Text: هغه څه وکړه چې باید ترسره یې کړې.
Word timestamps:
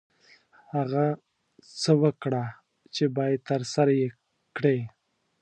هغه 0.73 1.05
څه 1.81 1.91
وکړه 2.03 2.43
چې 2.95 3.03
باید 3.17 3.39
ترسره 3.49 3.91
یې 4.01 4.09
کړې. 4.55 4.77